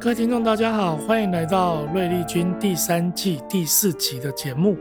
[0.00, 4.76] 各位听众，大家好，欢迎来到《瑞丽君》第三季第四集的节目。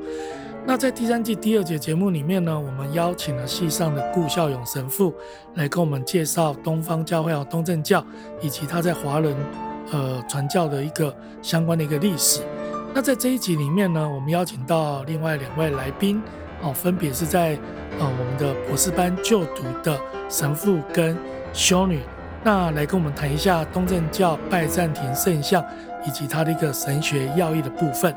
[0.63, 5.11] 那在第三季第二节节目里面呢，我们邀请了系上的顾孝勇神父
[5.55, 8.05] 来跟我们介绍东方教会和东正教
[8.41, 9.35] 以及他在华人
[9.91, 11.11] 呃传教的一个
[11.41, 12.43] 相关的一个历史。
[12.93, 16.21] 那在这一集里面呢，我们邀请到另外两位来宾
[16.61, 17.57] 哦，分别是在
[17.99, 21.17] 呃我们的博士班就读的神父跟
[21.53, 22.01] 修女。
[22.43, 25.63] 那来跟我们谈一下东正教拜占庭圣像
[26.05, 28.15] 以及它的一个神学要义的部分。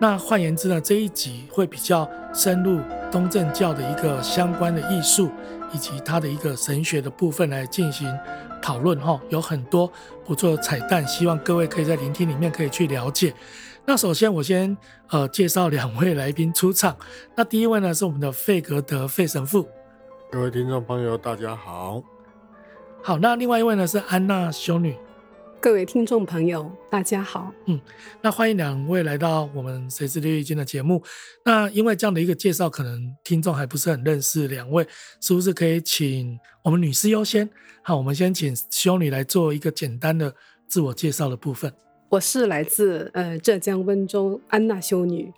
[0.00, 5.30] 那换言之呢，这一集会比较深入东正教的一个相关的艺术
[5.72, 8.12] 以及它的一个神学的部分来进行
[8.60, 9.90] 讨论哈，有很多
[10.24, 13.32] 不错的彩蛋，希望各位可以在聆听里面可以去了解。
[13.84, 14.76] 那首先我先
[15.08, 16.96] 呃介绍两位来宾出场。
[17.34, 19.68] 那第一位呢是我们的费格德费神父。
[20.30, 22.02] 各位听众朋友，大家好。
[23.00, 24.94] 好，那另外一位呢是安娜修女。
[25.60, 27.52] 各位听众朋友，大家好。
[27.66, 27.80] 嗯，
[28.20, 31.02] 那欢迎两位来到我们谁是瑞丽君的节目。
[31.44, 34.86] 那因为这样的一个介绍，可能听众还不是很认识两位，
[35.20, 37.48] 是不是可以请我们女士优先？
[37.82, 40.34] 好，我们先请修女来做一个简单的
[40.66, 41.72] 自我介绍的部分。
[42.10, 45.32] 我是来自呃浙江温州安娜修女。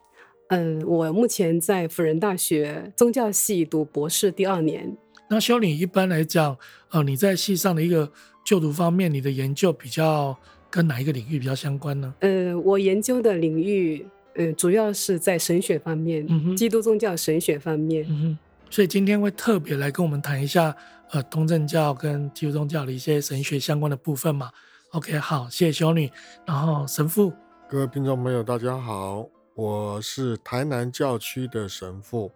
[0.49, 4.97] 嗯、呃，我目前在辅仁大学宗教系读博士第二年。
[5.33, 6.59] 那修女一般来讲，
[6.91, 8.11] 呃，你在系上的一个
[8.45, 10.37] 就读方面，你的研究比较
[10.69, 12.13] 跟哪一个领域比较相关呢？
[12.19, 18.39] 呃，我研究的领域，呃，主要是在神学方面，嗯哼，基督宗教神学方面，嗯哼。
[18.69, 20.75] 所以今天会特别来跟我们谈一下，
[21.13, 24.51] 呃，东正教跟基督宗教的一些神学相关的部分嘛。
[24.91, 26.11] OK，好，谢谢修女。
[26.45, 27.33] 然后神父，
[27.69, 32.33] 各位听众朋友，大家好，我是台南教区的神父。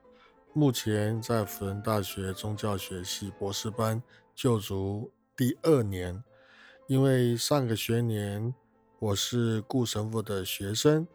[0.56, 4.00] 目前在辅仁大学宗教学系博士班
[4.36, 6.22] 就读第二年，
[6.86, 8.54] 因为上个学年
[9.00, 11.08] 我是顾神父的学生，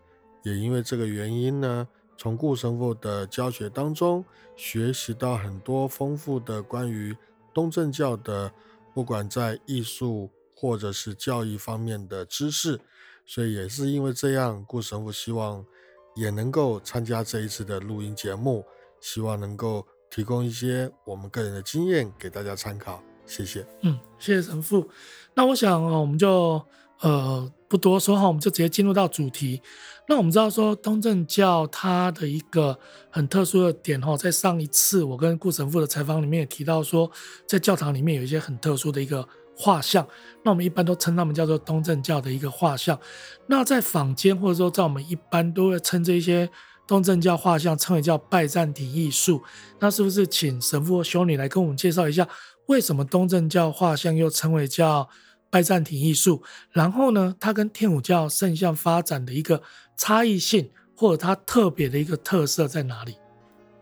[0.43, 4.25] 也因为这个原因呢，从顾神父的教学当中
[4.57, 7.15] 学习到很多丰富的关于
[7.53, 8.51] 东正教的，
[8.93, 12.77] 不管在艺术或者是教育方面的知识，
[13.25, 15.65] 所以也是因为这样，顾神父希望
[16.13, 18.65] 也能够参加这一次的录音节目。
[19.01, 23.65] 希望能够提供一些我们个人的经验给大家参考，谢谢。
[23.81, 24.89] 嗯，谢谢神父。
[25.33, 26.61] 那我想哦，我们就
[27.01, 29.61] 呃不多说哈，我们就直接进入到主题。
[30.07, 32.77] 那我们知道说东正教它的一个
[33.11, 37.09] 很特殊的点哈，在上一次我跟顾神父的采访里面也提到说，
[37.47, 40.05] 在教堂里面有一些很特殊的一个画像，
[40.43, 42.99] 那我们一般都称他们叫做东正教的一个画像。
[43.45, 46.49] 那在坊间或者说在我们一般都会称这一些。
[46.89, 49.43] 东正教画像称为叫拜占庭艺术，
[49.77, 52.27] 那是不是请神父或修女来跟我们介绍一下，
[52.65, 55.07] 为什么东正教画像又称为叫
[55.51, 56.41] 拜占庭艺术？
[56.71, 59.61] 然后呢，它跟天主教圣像发展的一个
[59.95, 63.17] 差异性，或者它特别的一个特色在哪里？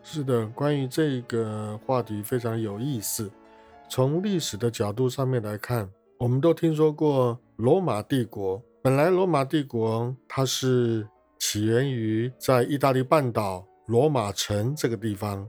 [0.04, 3.32] 是的，关于这个话题非常有意思。
[3.90, 8.62] 从历史的角度上面来看，我们都听说过罗马帝国。
[8.82, 11.08] 本来罗马帝国它是。
[11.50, 15.48] 起源于在意大利半岛罗马城这个地方，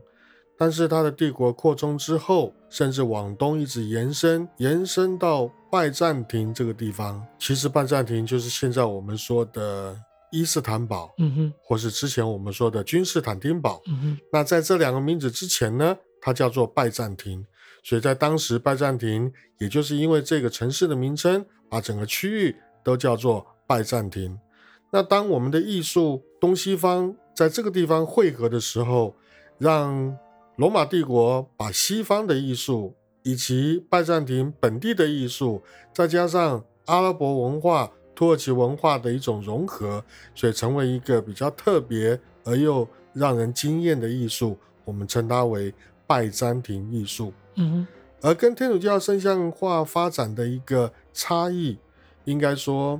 [0.57, 7.21] 但是它的帝国扩充之后，甚至往东一直延伸，延伸到拜占庭这个地方。
[7.37, 9.93] 其实拜占庭就是现在我们说的
[10.31, 14.17] 伊斯坦堡，嗯哼，或是之前我们说的君士坦丁堡，嗯哼。
[14.31, 17.45] 那在这两个名字之前呢，它叫做拜占庭，
[17.83, 22.55] 所以在当时拜占庭，也就是因为这个城市的名称，把整个区域
[22.85, 24.39] 都叫做拜占庭。
[24.91, 29.15] 那当我们的艺术东西方在这个地方汇合的时候，
[29.57, 30.17] 让
[30.55, 35.61] 罗马帝国把西方的艺术以及拜占庭本地的艺术，
[35.93, 45.71] 再加上阿拉伯文化、土耳其文化的一种融合，所以成为一个比较特别而又让人惊艳的艺术，我们称它为
[46.07, 47.31] 拜占庭艺术。
[47.55, 51.77] 嗯哼，而跟天主教圣像画发展的一个差异，
[52.25, 52.99] 应该说。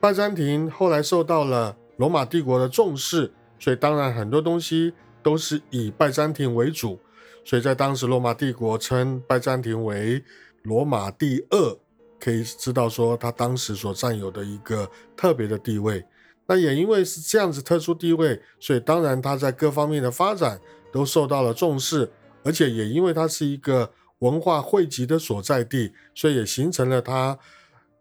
[0.00, 6.98] 拜占庭后来受到了罗马帝国的重视，所以当然很多东西都是以拜占庭为主。
[7.44, 10.24] 所以在当时，罗马帝国称拜占庭为
[10.62, 11.78] 罗马第二，
[12.18, 16.02] 可以知道说他当时所占有的一个特别的地位。
[16.46, 20.58] 那也因为是这样子特殊地位，所以当然他在各方面的发展
[20.90, 22.10] 都受到了重视，
[22.42, 27.38] 而且也因为它是一个文化汇集的所在地，所以也形成了它。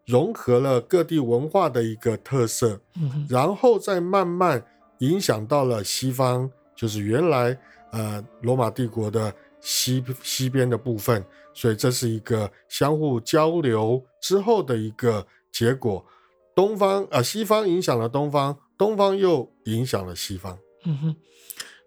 [0.09, 2.81] 融合了各地文化的一个特色，
[3.29, 4.65] 然后再慢慢
[4.99, 7.55] 影响到了西方，就是原来
[7.91, 11.23] 呃罗马帝国的西西边的部分，
[11.53, 16.03] 所以这是一个相互交流之后的一个结果。
[16.55, 20.57] 东方呃西方影响了东方，东方又影响了西方。
[20.85, 21.15] 嗯哼，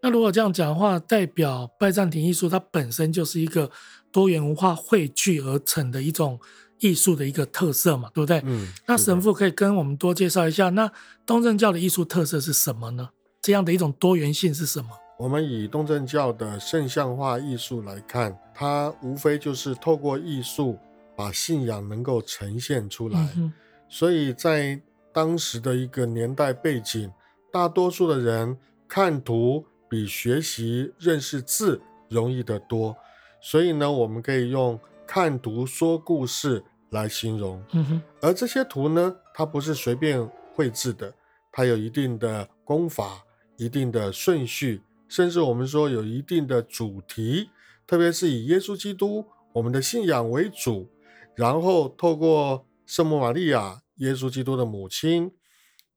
[0.01, 3.71] 那如果这样讲的话，代表拜占庭艺术它本身就是一个
[4.13, 6.39] 多元文化汇聚而成的一种
[6.83, 8.43] 艺术的一个特色嘛，对不对？
[8.45, 8.69] 嗯。
[8.87, 10.93] 那神父可以跟我们多介绍一下，那
[11.25, 13.09] 东正教的艺术特色是什么呢？
[13.41, 14.91] 这样的一种多元性是什么？
[15.19, 20.79] 我们以东正教的圣像化艺术来看，它无非就是透过艺术
[21.17, 23.29] 把信仰能够呈现出来。
[23.37, 23.53] 嗯、
[23.89, 24.81] 所以在
[25.13, 27.11] 当时的一个年代背景，
[27.53, 28.57] 大多数的人
[28.89, 32.97] 看图比学习认识字容易得多。
[33.41, 37.63] 所以呢，我们可以用看图说故事来形容。
[37.73, 40.25] 嗯哼、而这些图呢，它不是随便
[40.55, 41.13] 绘制的，
[41.51, 43.25] 它有一定的功法，
[43.57, 44.81] 一定的顺序。
[45.09, 47.51] 甚至我们说有一定的主题，
[47.87, 50.89] 特别是以耶稣基督我们的信仰为主，
[51.35, 55.33] 然后透过圣母玛利亚，耶稣基督的母亲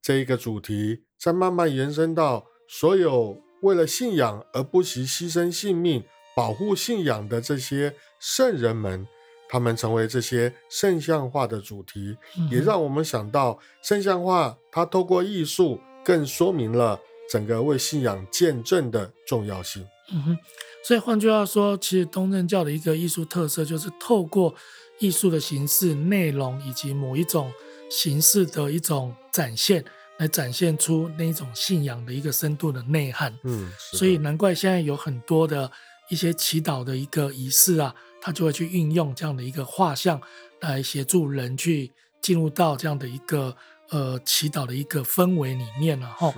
[0.02, 6.04] 这一个主题，再慢慢延伸到所有为了信仰而不惜牺牲性命
[6.36, 9.08] 保护信仰的这些圣人们，
[9.50, 17.00] 他们成为这些圣像画的主题，嗯、也让我们想到圣像画，它透过艺术更说明了。
[17.28, 19.84] 整个为信仰见证的重要性。
[20.14, 20.38] 嗯哼，
[20.84, 24.54] 所以换句话说，其实东正教的一个艺术特色就是透过
[25.00, 27.52] 艺术的形式、内容以及某一种
[27.90, 29.84] 形式的一种展现，
[30.18, 33.36] 来展现出那一种信仰的一个深度的内涵。
[33.44, 35.72] 嗯，所以难怪现在有很多的
[36.12, 37.96] 一些祈祷的一个仪式啊，
[38.26, 40.20] 他就会去运用这样的一个画像
[40.62, 43.56] 来协助人去进入到这样的一个。
[43.92, 46.34] 呃，祈祷的一个氛围里面了哈。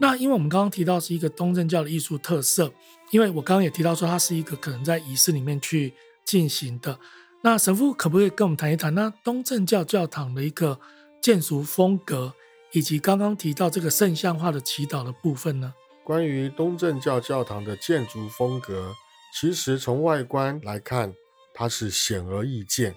[0.00, 2.68] 那因为我们刚刚提到是一个东正教的艺术特色，
[3.12, 5.94] 因为我刚刚也提到说它是一个可能在仪式里面去
[6.24, 6.98] 进行的。
[7.42, 10.80] 那神父可不可以跟我们谈一谈那东正教教堂的一个
[11.22, 12.34] 建筑风格，
[12.72, 15.72] 以及刚刚提到这个圣像化的祈祷的部分呢？
[16.04, 18.96] 关于东正教教堂的建筑风格，
[19.32, 21.14] 其实从外观来看，
[21.54, 22.94] 它是显而易见。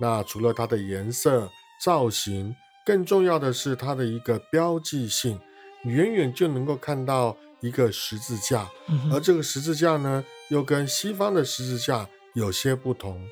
[0.00, 1.50] 那除了它的颜色、
[1.82, 2.54] 造型。
[2.86, 5.38] 更重要的是它的一个标记性，
[5.84, 13.22] 远远就能够看到一个十字架，嗯、而这个十字架呢，又跟西方的十字架有些不同，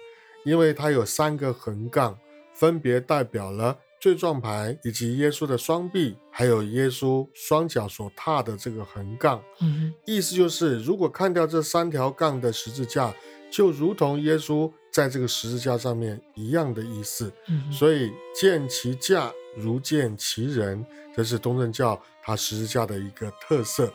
[0.44, 2.18] 因为它有三个横杠，
[2.52, 9.42] 分别代表了罪状牌以及耶稣的双臂，还有耶稣双脚所踏的这个横杠。
[9.62, 13.14] 嗯、意思就是，如果看掉这三条杠的十字架，
[13.50, 17.32] 就如同耶稣在这个十字架上面一样的意思。
[17.48, 19.32] 嗯、所以见其价。
[19.58, 20.84] 如见其人，
[21.16, 23.90] 这是东正教它十字架的一个特色。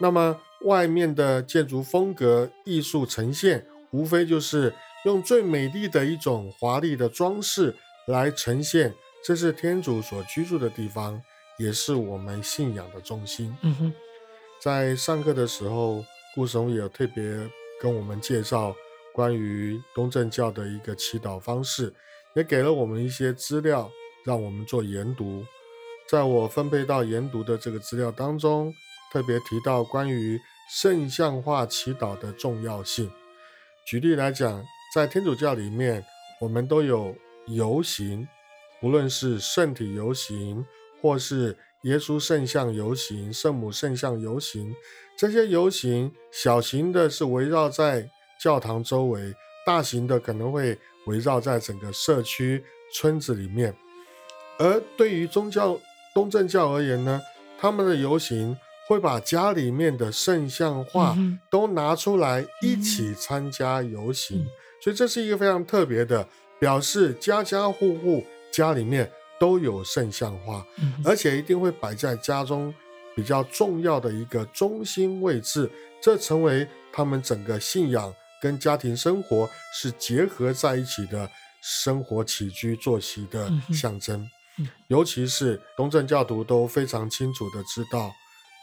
[0.00, 7.72] 那么外面的建筑风格艺术呈现，无非就是用最美丽的一种华丽的装饰
[8.08, 8.92] 来呈现，
[9.24, 11.22] 这是天主所居住的地方，
[11.56, 13.56] 也是我们信仰的中心。
[13.62, 13.92] 嗯哼，
[14.60, 16.04] 在上课的时候，
[16.34, 17.48] 顾神也有特别
[17.80, 18.74] 跟我们介绍
[19.16, 21.92] 关于东正教的一个祈祷方式，
[22.34, 23.90] 也给了我们一些资料。
[24.26, 25.44] 让我们做研读，
[26.10, 28.74] 在我分配到研读的这个资料当中，
[29.12, 30.36] 特别提到关于
[30.68, 33.08] 圣像化祈祷的重要性。
[33.86, 36.04] 举例来讲，在天主教里面，
[36.40, 37.14] 我们都有
[37.46, 38.26] 游行，
[38.82, 40.66] 无论是圣体游行，
[41.00, 44.74] 或是耶稣圣像游行、圣母圣像游行，
[45.16, 53.74] 这些游行，小型的是围绕在教堂周围，大型的可能会围绕在整个社区、村子里面。
[54.58, 55.78] 而对于宗教
[56.14, 57.20] 东正教而言呢，
[57.58, 58.56] 他们的游行
[58.88, 61.16] 会把家里面的圣像画
[61.50, 64.46] 都拿出来一起参加游行，嗯、
[64.80, 66.26] 所以这是一个非常特别的
[66.58, 72.72] 表示，家家户户家里面都有圣像画，嗯、而且一定会摆在家中
[73.14, 81.28] 比较重要的一个中心位置，这成为他们整个信仰跟家庭生活是结合在一起的
[81.62, 84.20] 生活起居作息的象征。
[84.20, 88.10] 嗯尤其是东正教徒都非常清楚的知道，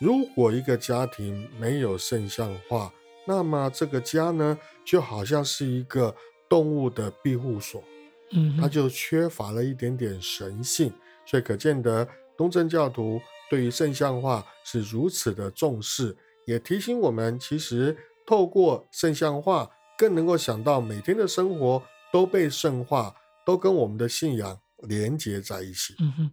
[0.01, 2.91] 如果一个家庭没有圣像画，
[3.27, 6.15] 那么这个家呢，就好像是一个
[6.49, 7.83] 动物的庇护所，
[8.31, 10.91] 嗯，它就缺乏了一点点神性。
[11.27, 23.15] 所以可见得东正教徒对于圣像画是如此的重视，也提醒我们，其实透过圣像画，更能够想到每天的生活都被圣化，
[23.45, 24.59] 都跟我们的信仰。
[24.85, 25.95] 连接在一起。
[25.97, 26.31] 嗯哼。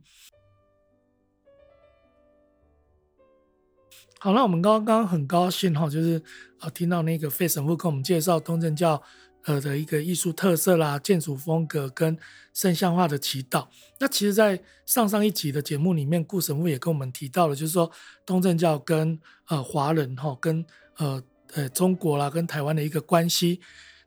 [4.19, 6.21] 好，那我们刚刚很高兴哈，就是
[6.59, 9.01] 呃听到那个费神父跟我们介绍东正教
[9.45, 12.19] 呃的一个艺术特色啦、建筑风格跟
[12.53, 13.69] 圣像画的祈祷。
[14.01, 17.89] 那其实，在上上一集的节目里面，顾神父也跟我们提到了，就是说
[18.27, 19.17] 东正教跟
[19.47, 20.67] 呃华人哈、跟
[20.97, 21.23] 呃
[21.55, 23.61] 呃中国啦，跟台湾的一个关系。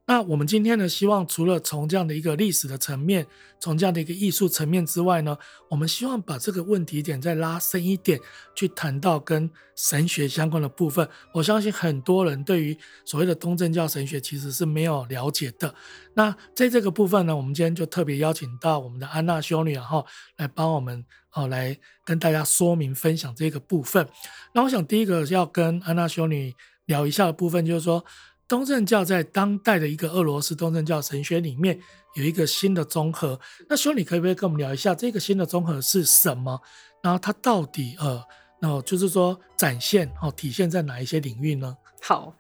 [0.05, 3.25] 那我们今天呢，希望除了从这样的一个历史的层面，
[3.57, 5.37] 从这样的一个艺术层面之外呢，
[5.69, 8.19] 我们希望把这个问题点再拉深一点，
[8.53, 11.07] 去谈到跟神学相关的部分。
[11.33, 15.73] 我相信很多人对于所谓的东正教神学其实是没有了解的。
[16.13, 24.05] 那在这个部分呢，我们今天就特别邀请到我们的安娜修女，然后来帮我们哦，来跟大家说明分享这个部分。
[24.53, 26.53] 那我想第一个要跟安娜修女
[26.85, 28.03] 聊一下的部分，就是说。
[28.45, 31.79] 东正教在当代的一个俄罗斯东正教神学里面
[32.13, 36.61] 有一个新的综合，那修女可以不可以跟我们聊一下这个新的综合是什么？
[37.01, 38.21] 然后它到底呃，
[38.59, 41.75] 然后就是说展现哦，体现在哪一些领域呢？
[42.01, 42.35] 好，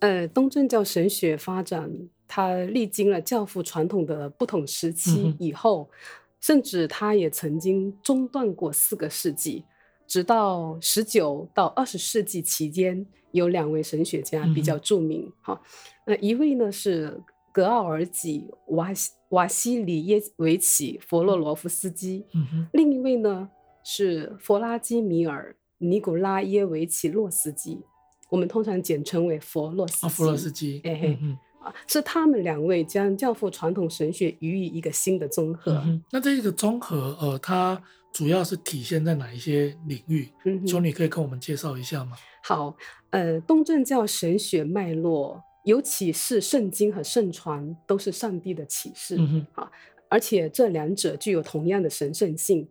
[0.00, 1.88] 呃，东正教神学发展，
[2.26, 5.94] 它历经了教父传统的不同时期以后，嗯、
[6.40, 9.64] 甚至它也曾经中断过四个世纪，
[10.12, 13.06] 直到十九到二十世纪期间。
[13.30, 15.58] 有两位神学家比较著名，哈、
[16.04, 17.18] 嗯，一位呢是
[17.50, 23.48] 格奥尔吉瓦西瓦西里耶维奇弗洛罗夫斯基，嗯、另一位呢
[23.82, 27.80] 是弗拉基米尔尼古拉耶维奇洛斯基，
[28.28, 30.06] 我们通常简称为弗洛斯基。
[30.06, 31.38] 哦、弗洛斯基，哎嘿，嗯、
[31.86, 35.72] 是他们两位将教父传统神学予以一个新的综合。
[35.86, 40.28] 嗯、那这个综合，呃，它主要是体现在哪一些领域？
[40.66, 42.12] 修女、嗯、你可以跟我们介绍一下吗？
[42.42, 42.76] 好。
[43.10, 49.70] 呃，东正教神学脉络，尤其是圣经和圣传，都是上帝的启示，嗯、哼啊，
[50.08, 52.66] 而且这两者具有同样的神圣性，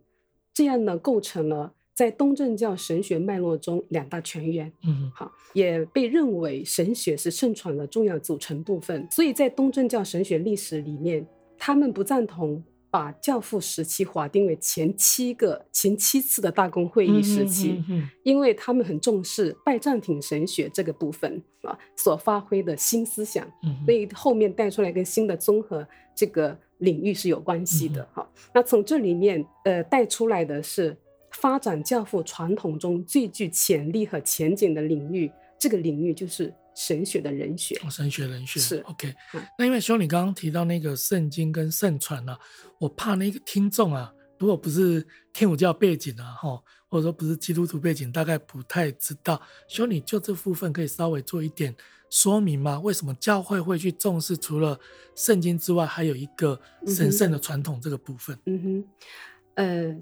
[0.52, 11.24] 这样呢，构成了在东正教神学脉络中两大泉源，嗯哼，好、啊，也被认为神学是圣传的重要组成部分，所以在东正教神学历史里面，
[11.56, 12.60] 他们不赞同。
[12.92, 17.82] 把教父时期划定为前七个、前七次的大公会议时期，
[18.22, 28.06] 因为他们很重视拜占庭神学这个部分啊所发挥的新思想，嗯、所以后面带出来跟新的综合这个领域是有关系的。
[28.12, 30.94] 哈、嗯哼，那从这里面呃带出来的是
[31.30, 36.52] 发展教父传统中最具潜力和前景的领域，这个领域就是。
[36.74, 39.14] 神学的人学，哦、神学人学是 OK。
[39.58, 42.36] 那因为修女刚刚提到那个圣经跟圣传呢，
[42.78, 49.40] 我怕那个听众啊，如果不是天主教背景啊，哈，或者说不是基督徒背景，大概不太知道。
[49.68, 51.74] 修女就这部分可以稍微做一点
[52.08, 52.80] 说明吗？
[52.80, 54.78] 为什么教会会去重视除了
[55.14, 58.38] 圣经之外，还有一个神圣的传统这个部分？
[58.46, 58.84] 嗯哼，
[59.56, 59.96] 呃，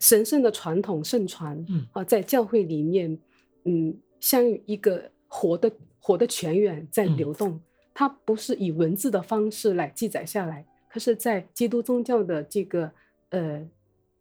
[0.00, 3.16] 神圣的传统圣传，嗯啊，在教会里面，
[3.64, 5.70] 嗯，像一个活的。
[6.08, 7.60] 活的泉源在流动，嗯、
[7.92, 12.90] 它不是以文字的方式来记载下来，可是，在基督宗教的这个
[13.28, 13.62] 呃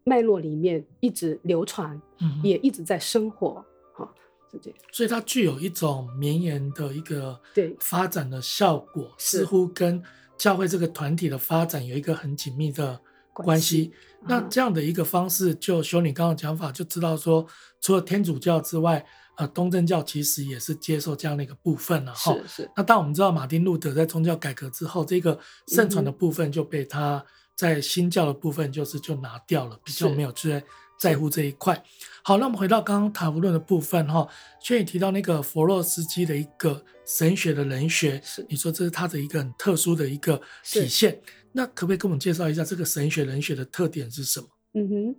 [0.03, 3.63] 脉络里面一直流传，嗯、也一直在生活，
[3.93, 4.09] 哈、哦，
[4.51, 4.77] 是这样。
[4.91, 10.03] 所以它具有一种绵延的一个对发展的效果，似乎跟
[10.37, 12.99] 教会这个团体的发展有一个很紧密的
[13.31, 13.85] 关系。
[13.85, 13.93] 关系
[14.27, 17.47] 那这样的一个方式，就修女刚刚讲法，就知道说，
[17.79, 19.05] 除了天主教之外。
[19.37, 22.33] 呃，东正教其实也是接受这样的一个部分了哈。
[22.33, 22.71] 是是。
[22.75, 27.23] 那当我们知道马丁路德在宗教改革之后，这个圣传的部分就被他
[27.55, 30.61] 在新教的部分就是就拿掉了，比较没有去
[30.99, 31.83] 在乎这一块。
[32.23, 34.27] 好，那我们回到刚刚塔夫论的部分哈，
[34.59, 41.21] 所以提到那个弗洛斯基的一个神学的人学，是你说这是他的一个很特殊的一个体现。
[41.51, 44.47] 那可不可以跟我们介绍一下这个神学人学的特点是什么？
[44.73, 45.15] 嗯哼，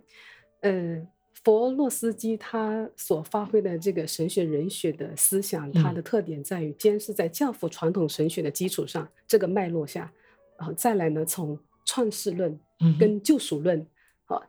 [0.61, 1.07] 呃。
[1.43, 10.11] 弗洛斯基他所发挥的这个神学人学的思想，它的特点在于，先是在教父传统神学的基础上，这个脉络下，
[10.57, 12.59] 然后再来呢，从创世论
[12.99, 13.87] 跟救赎论，
[14.25, 14.43] 好，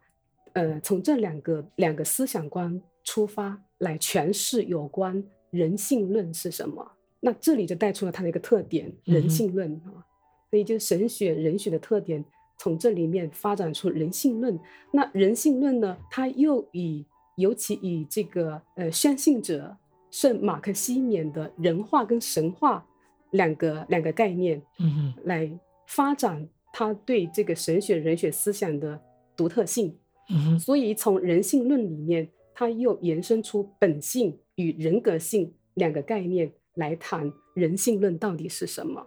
[0.52, 6.92] 呃，从这两个两个思想观出发来诠释有关人性论是什么。
[7.20, 10.04] 那这里就带出了它的一个特点，人性论啊，
[10.50, 12.25] 所以就神学人学的特点。
[12.60, 14.60] 从这里面发展出人性论，
[14.92, 19.74] 那人性论呢，它又以尤其以这个呃宣信者
[20.10, 22.86] 圣马克西缅的人化跟神话
[23.30, 25.50] 两个两个概念，嗯哼，来
[25.86, 29.00] 发展他对这个神学人学思想的
[29.34, 29.96] 独特性，
[30.28, 39.06] 嗯哼，所以从人性论里面，它又延伸出本性与人格性两个概念来谈人性论到底是什么。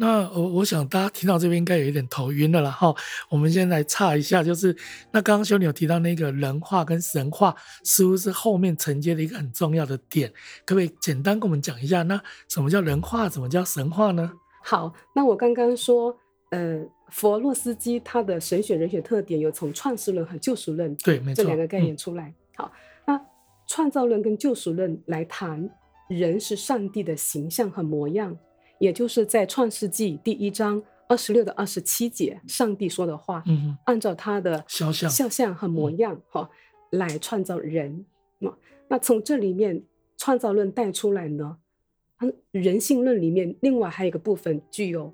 [0.00, 2.94] 那我我想大家听到这边应该有一点头晕了啦哈，
[3.28, 4.74] 我们先来岔一下，就是
[5.10, 7.52] 那刚刚修女有提到那个人话跟神话，
[7.82, 10.32] 似乎是后面承接的一个很重要的点，
[10.64, 12.04] 可不可以简单跟我们讲一下？
[12.04, 14.30] 那什么叫人话，什么叫神话呢？
[14.62, 16.16] 好，那我刚刚说，
[16.50, 22.28] 呃，佛洛斯基他的神学人学特点有从创世论和救赎论对，这两个概念出来。
[22.28, 22.72] 嗯、好，
[23.04, 23.20] 那
[23.66, 25.68] 创造论跟救赎论来谈
[26.08, 28.38] 人是上帝的形象和模样，
[28.78, 36.48] 也就是在创世纪第一章二十六到二十七节，上帝说的话，嗯，按照他的肖像、肖像和模样，哈、
[36.90, 38.04] 嗯，来创造人。
[38.38, 38.56] 那
[38.88, 39.82] 那从这里面
[40.16, 41.58] 创造论带出来呢？
[42.50, 45.12] 人性论里面，另外还有一个部分具有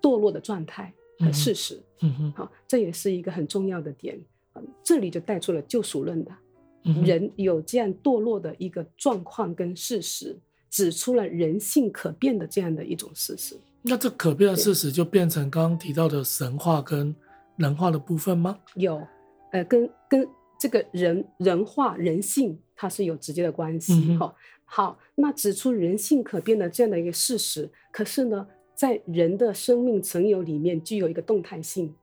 [0.00, 1.80] 堕落的状态和事实。
[2.00, 4.20] 嗯哼，好，这也是一个很重要的点。
[4.82, 6.32] 这里就带出了救赎论的，
[7.04, 10.36] 人有这样堕落的一个状况跟事实，
[10.72, 13.54] 指出了人性可变的这样的一种事实。
[13.82, 17.14] 那这可变的事实就变成刚刚提到的神话跟
[17.56, 18.58] 人化的部分吗？
[18.74, 19.06] 有，
[19.52, 20.26] 呃，跟跟
[20.58, 24.16] 这个人人化人性它是有直接的关系。
[24.16, 24.34] 哈、嗯。
[24.64, 31.94] 好，那指出人性可变的这样的一个事实，可是呢，在人的生命存有里面具有一个动态性，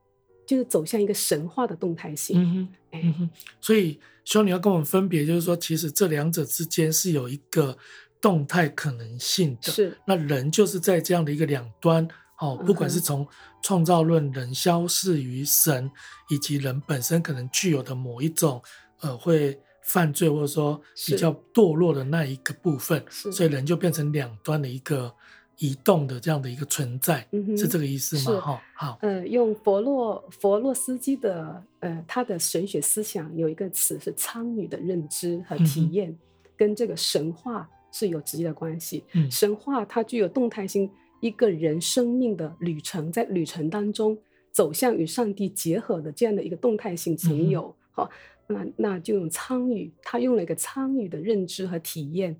[0.46, 2.40] 就是走向一个神话的动态性。
[2.40, 3.30] 嗯哼，嗯哼。
[3.60, 7.76] 所以修女要跟我们分别，就是说，其实这两者之间是有一个
[8.20, 9.70] 动态可能性的。
[9.72, 9.96] 是。
[10.04, 12.06] 那人就是在这样的一个两端，
[12.38, 13.26] 哦，不管是从
[13.62, 15.90] 创造论，人消逝于神，
[16.28, 18.62] 以及人本身可能具有的某一种，
[19.00, 19.60] 呃，会。
[19.82, 25.12] 犯罪或者说比较堕落的那一个部分，所以人就变成两端的一个
[25.56, 28.40] 移动的这样的一个存在，嗯、是这个意思吗？
[28.40, 36.18] 哈，好，呃，用佛洛佛洛斯基的呃他的神学思想有一个词是参与的认知和体验，嗯、
[36.56, 39.04] 跟这个神话是有直接的关系。
[39.12, 44.18] 嗯、神话它具有动态性，一个人生命的旅程，在旅程当中
[44.52, 48.10] 走向与上帝结合的这样的一个动态性存有，好、嗯。
[48.52, 52.36] 那那就用参与，他用了一个参与的认知和体验，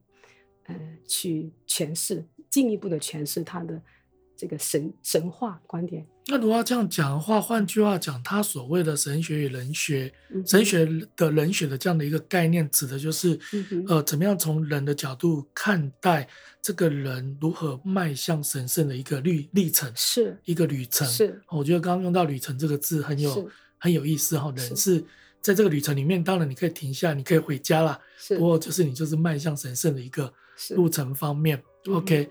[0.64, 0.74] 呃，
[1.06, 3.80] 去诠释，进一步的诠释他的
[4.40, 6.06] 这个神神话观点。
[6.28, 16.26] 那如果要这样讲的话，换句话讲，他所谓的神学与人学，嗯、神学的人学的这样的一个概念，指的就是，嗯、呃，怎么样从人的角度看待
[16.62, 21.06] 这个人如何迈向神圣的一个历历程，是一个旅程。
[21.06, 25.04] 是，我觉得刚刚用到“旅程”这个字很有很有意思哈，人是。
[25.42, 27.98] 在这个旅程里面，当然你可以停下，你可以回家啦。
[28.28, 30.30] 不过就是你就是迈向神圣的一个
[30.76, 31.62] 路程方面。
[31.86, 32.28] OK，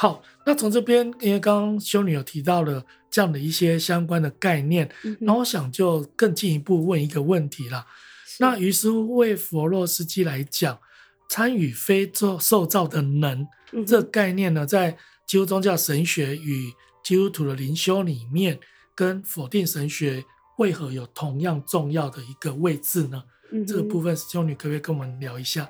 [0.00, 7.86] 好，那从这边，因为刚刚修女有提到了这样的一些相关的概念，那、嗯、我想就更进一步问一个问题啦。
[8.38, 10.78] 那于是为佛洛斯基来讲，
[11.28, 12.10] 参与非
[12.40, 16.72] 受造的能、嗯、这概念呢，在基督宗教神学与
[17.04, 18.58] 基督徒的灵修里面，
[18.94, 20.24] 跟否定神学。
[20.56, 23.22] 为何有同样重要的一个位置呢？
[23.50, 25.68] 嗯、这个部分修女可不可以跟我们聊一下？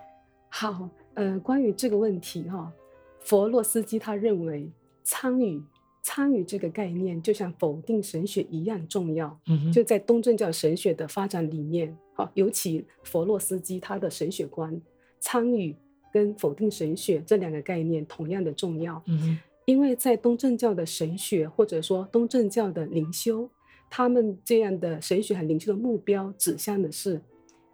[0.51, 2.73] 好，呃，关于这个问题哈、哦，
[3.21, 4.69] 弗洛斯基他认为
[5.05, 5.63] 参与
[6.03, 9.39] 参与这个概念就像否定神学一样重要。
[9.47, 14.81] 嗯，就在东正教神学的发展里面，哈，尤其佛洛斯基他的神学观，
[15.21, 15.77] 参与
[16.13, 19.03] 跟否定神学这两个概念同样的重要。
[19.07, 23.49] 嗯，因为在东正教的神学或者说东正教的灵修。
[23.93, 27.21] 他们这样的神学和灵修的目标，指向的是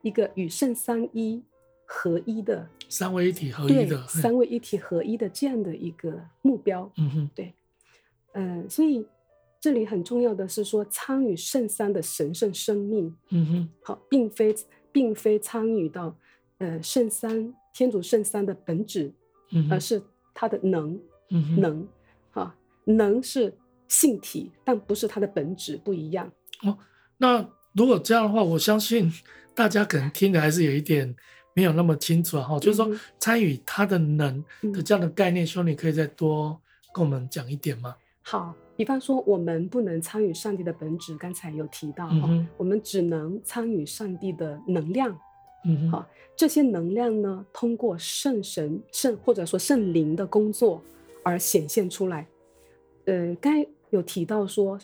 [0.01, 1.43] 一个与圣三一
[1.87, 6.91] 合一的三位一体合一的三位一体合一的这样的一个目标。
[6.97, 7.55] 嗯哼，对，
[8.35, 9.07] 嗯、呃，所以
[9.61, 13.17] 这里很重要的是说，参与圣三的神圣生命。
[13.31, 14.55] 嗯哼，好，并非
[14.93, 16.15] 并非参与到
[16.59, 19.13] 呃圣三天主圣三的本质，
[19.53, 20.03] 嗯，而是
[20.35, 21.89] 他的能，嗯、能，
[22.33, 23.55] 哈，能是。
[23.89, 26.29] 性体，但不是它的本质不一样
[26.65, 26.77] 哦。
[27.19, 29.09] 那如果这样的话，我相信
[29.55, 31.15] 大家可能听的还是有一点
[31.57, 32.61] 没有那么清楚哈、嗯。
[32.61, 32.89] 就是说，
[33.19, 36.61] 参与他的能的这样的概念，嗯、修女可以再多
[36.95, 37.97] 跟我们讲一点吗？
[38.23, 45.19] 好，比方说，我们不能参与上帝的本质，刚才有提到哈、嗯，我们只能参与上帝的能量。
[45.65, 50.81] 嗯，好，这些能量呢，通过圣神、圣或者说圣灵的工作
[51.25, 52.29] 而显现出来。
[53.07, 53.67] 呃，该。
[53.91, 54.77] 有提到说，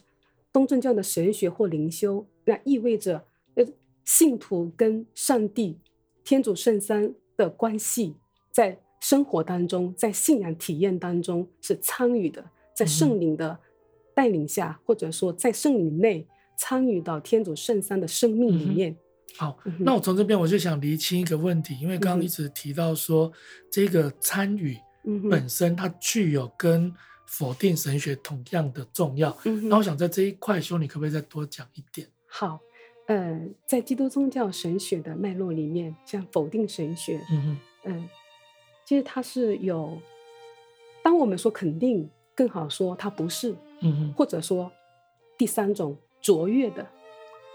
[0.53, 3.25] 东正教的神学或灵修，那意味着
[3.57, 3.67] 呃，
[4.05, 5.77] 信徒跟上帝、
[6.25, 8.15] 天主圣三的关系，
[8.51, 13.59] 在生活当中，在信仰体验当中是参与的，在圣灵的
[14.15, 18.93] 带领下，嗯、或者说在圣灵内参与到天主圣三的生命里面。
[18.93, 18.97] 嗯、
[19.37, 23.33] 好、嗯，那我从这边我就想厘清一个问题，因为刚刚一直提到说，嗯、
[23.71, 24.79] 这个参与
[25.29, 26.95] 本身它具有跟
[27.27, 29.37] 否定神学同样的重要。
[29.45, 32.07] 嗯，那我想在这一块，修你可不可以再多讲一点？
[32.29, 32.61] 好，
[33.07, 38.11] 呃，在基督宗教神学的脉络里面，像否定神学，嗯嗯、呃，
[38.85, 39.99] 其实它是有，
[41.03, 44.71] 当我们说肯定更好说它不是，嗯哼，或者说
[45.37, 46.87] 第三种卓越的，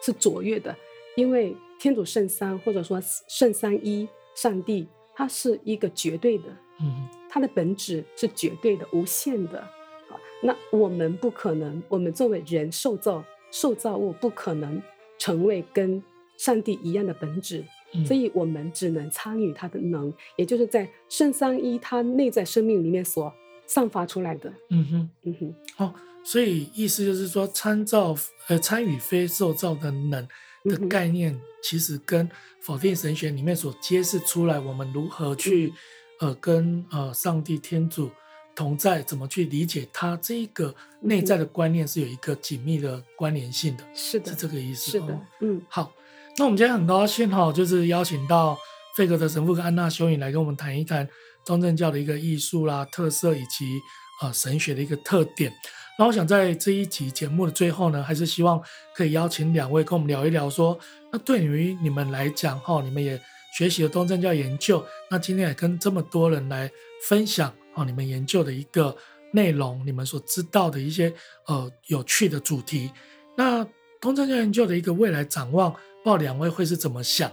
[0.02, 0.76] 是卓越的，
[1.16, 6.46] 因为天主圣三或者说圣三一上帝，它是一个绝对的，
[6.82, 9.62] 嗯哼，它的本质是绝对的、无限的。
[10.10, 14.82] 好，那我们不可能，我们作为人受造受造物，不可能
[15.18, 16.02] 成为跟
[16.38, 17.64] 上帝一样的本质。
[18.06, 23.34] 所以我们只能参与他的能，也就是在圣三一他内在生命里面所
[23.66, 24.54] 散发出来的。
[24.70, 25.56] 嗯哼，嗯哼。
[25.78, 28.14] 哦，所以意思就是说，参照
[28.48, 30.28] 呃参与非受造的能
[30.66, 35.74] 的概念，其实跟否定神学里面所揭示出来，我们如何去、
[36.20, 38.12] 嗯、呃跟呃上帝天主
[38.58, 43.84] 同在，怎么去理解它这个内在的观念，是有一个紧密的关联性的。
[43.94, 44.92] 是的，是这个意思。
[44.92, 45.94] 是的，嗯，好。
[46.38, 48.58] 那我们今天很高兴哈，就是邀请到
[48.96, 51.08] 费格德神父跟安娜修女来跟我们谈一谈
[51.46, 53.80] 东正教的一个艺术啦、特色以及
[54.24, 55.54] 呃神学的一个特点。
[56.00, 58.60] 那我想在这一集节目的最后呢，还是希望
[58.96, 60.80] 可以邀请两位跟我们聊一聊说，说
[61.12, 63.20] 那对于你们来讲哈，你们也
[63.56, 66.72] 学习了东正教研究，那今天也跟这么多人来
[67.08, 68.94] 分享哦，你们研究的一个
[69.32, 71.14] 内容，你们所知道的一些
[71.46, 72.92] 呃有趣的主题。
[73.38, 73.64] 那
[74.02, 75.74] 东正教研究的一个未来展望。
[76.04, 77.30] 不知道两位会是怎么想？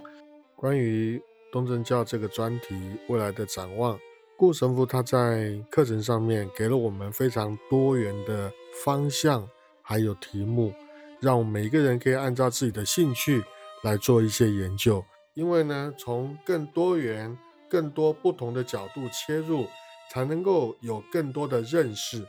[0.57, 2.75] 关于东正教这个专题
[3.09, 3.97] 未来的展望，
[4.37, 8.53] 顾神父他在课程上面给了我们非常多元的
[8.85, 9.49] 方向，
[9.81, 10.73] 还有题目，
[11.21, 13.45] 让每一个人可以按照自己的兴趣
[13.85, 15.05] 来做一些研究。
[15.35, 19.67] 因为呢，从更多元、更多不同的角度切入，
[20.11, 22.25] 才能够有更多的认识。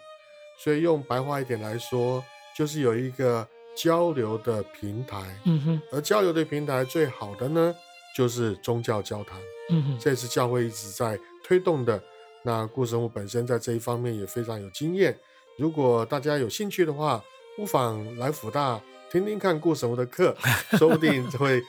[0.64, 2.24] 所以用白话一点来说，
[2.58, 3.48] 就是有一个。
[3.78, 7.76] 交流的平台，嗯哼，而交流的平台最好的呢，
[8.16, 9.38] 就是宗教交谈，
[9.70, 12.02] 嗯哼，这是教会一直在推动的。
[12.44, 15.20] 那顾神武本身在这一方面也非常有经验。
[15.58, 17.22] 如果大家有兴趣的话，
[17.58, 18.80] 不妨来辅大
[19.12, 20.34] 听听看顾神武的课，
[20.80, 21.62] 说不定就会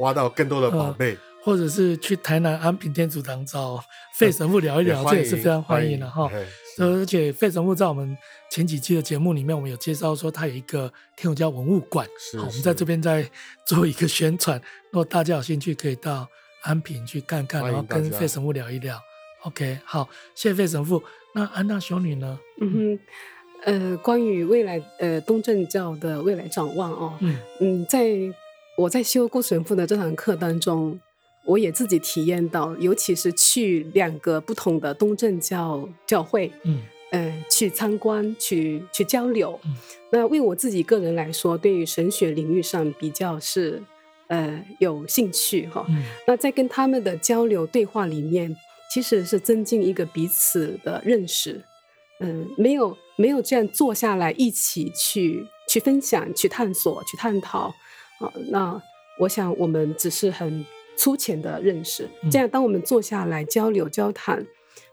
[0.00, 1.16] 挖到更多的宝贝。
[1.46, 3.80] 呃或者是去台南安平天主堂找
[4.18, 6.28] 费神父聊一聊，这也是非常欢迎的哈。
[6.78, 8.18] 而且费神父在我们
[8.50, 12.04] 前几期的节目里面，我们有介绍说他有一个天主教文物馆，
[12.36, 13.24] 好，我们在这边再
[13.64, 14.60] 做一个宣传。
[14.90, 16.28] 如果大家有兴趣，可以到
[16.62, 19.00] 安平去看看，然后跟费神父聊一聊。
[19.44, 21.00] OK，好，谢谢费神父。
[21.32, 22.38] 那安娜修女呢？
[22.60, 22.98] 嗯哼，
[23.64, 28.04] 呃，关于未来呃东正教的未来展望哦，嗯嗯，在
[28.76, 31.00] 我在修顾神父的这堂课当中。
[31.46, 36.82] 我也自己体验到，尤其是去两个不同的东正教教会，嗯，
[37.12, 39.58] 呃，去参观、去去交流。
[39.64, 39.76] 嗯，
[40.10, 43.80] 那为我自己个人来说，对于神学领域上比较是
[44.26, 45.86] 呃有兴趣哈。
[45.88, 48.54] 嗯，那在跟他们的交流对话里面，
[48.92, 51.64] 其实是增进一个彼此的认识。
[52.18, 57.72] 嗯，呃，没有没有这样坐下来一起去去分享、去探索、去探讨
[58.18, 58.32] 啊。
[58.48, 58.82] 那
[59.20, 60.66] 我想我们只是很。
[60.96, 64.44] 粗浅的认识，这样当我们坐下来交流、交谈，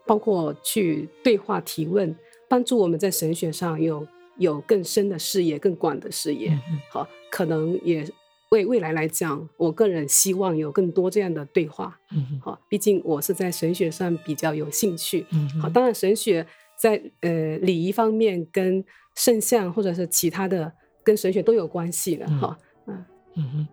[0.06, 2.14] 包括去对话、提问，
[2.48, 4.06] 帮助我们在神学上有
[4.38, 6.56] 有更深的视野、更广的视野。
[6.90, 8.06] 好，可能也
[8.50, 11.98] 为未来来讲，我个人希望有更多这样的对话。
[12.42, 15.26] 好，毕竟我是在神学上比较有兴趣。
[15.60, 20.70] 好，当然神学在呃礼仪方面跟圣像或者是其他的
[21.02, 22.26] 跟神学都有关系的。
[22.38, 23.04] 哈，嗯
[23.36, 23.68] 嗯哼。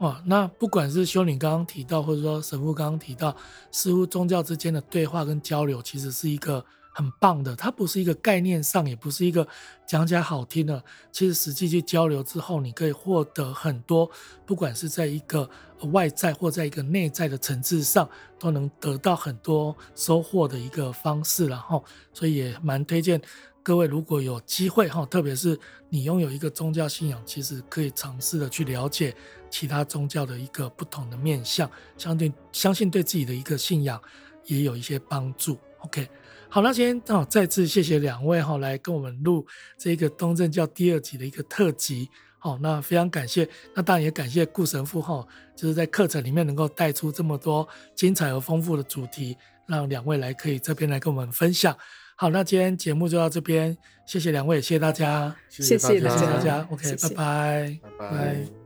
[0.00, 3.36] 哇，那不管是修女刚刚提到，或者说神父刚刚提到，
[3.70, 7.54] 似乎宗教之间的对话跟交流，其实是一个很棒的。
[7.54, 9.46] 它不是一个概念上，也不是一个
[9.86, 10.82] 讲起来好听的。
[11.12, 14.10] 其实实际去交流之后，你可以获得很多，
[14.46, 15.48] 不管是在一个
[15.92, 18.08] 外在或在一个内在的层次上，
[18.38, 21.46] 都能得到很多收获的一个方式。
[21.46, 21.84] 然后，
[22.14, 23.20] 所以也蛮推荐。
[23.62, 25.60] 各位如果有机会哈，特别是
[25.90, 29.14] 你拥有一个宗教信仰，其实可以尝试的去了解
[29.50, 34.00] 其他宗教的一个不同的面向，相对相信对自己的一个信仰
[34.46, 35.58] 也有一些帮助。
[35.80, 36.08] OK，
[36.48, 42.08] 好，那今天哦再次谢谢两位哈来跟我们录这个东正教第二集的一个特辑。
[42.42, 49.36] 好，那非常感谢，那当然也感谢顾神父哈，就是在课程里面能够带出这么多精彩而丰富的主题，
[49.66, 51.76] 让两位来可以这边来跟我们分享。
[52.16, 58.59] 好，那今天节目就到这边，谢谢两位，谢谢大家，谢谢大家，谢谢大家，OK，拜拜，拜拜。